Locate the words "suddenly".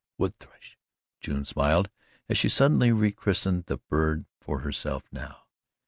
2.49-2.91